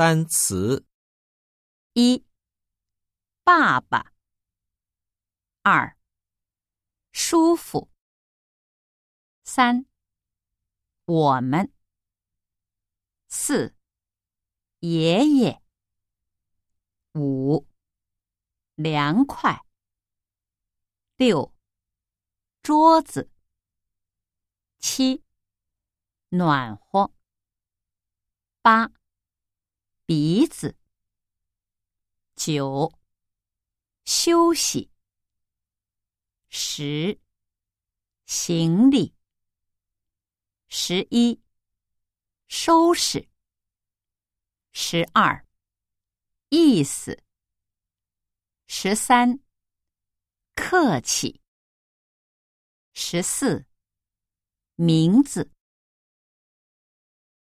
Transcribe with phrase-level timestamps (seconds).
[0.00, 0.86] 单词。
[1.92, 2.24] 一、
[3.44, 4.14] 爸爸；
[5.60, 5.94] 二、
[7.12, 7.90] 舒服；
[9.44, 9.84] 三、
[11.04, 11.66] 我们；
[13.28, 13.76] 四、
[14.78, 15.60] 爷爷；
[17.12, 17.68] 五、
[18.76, 19.66] 凉快；
[21.16, 21.54] 六、
[22.62, 23.28] 桌子；
[24.78, 25.22] 七、
[26.30, 27.12] 暖和；
[28.62, 28.99] 八。
[30.12, 30.76] 鼻子，
[32.34, 32.98] 九，
[34.04, 34.90] 休息，
[36.48, 37.20] 十，
[38.26, 39.14] 行李，
[40.66, 41.40] 十一，
[42.48, 43.28] 收拾，
[44.72, 45.46] 十二，
[46.48, 47.22] 意思，
[48.66, 49.38] 十三，
[50.56, 51.40] 客气，
[52.92, 53.64] 十四，
[54.74, 55.52] 名字。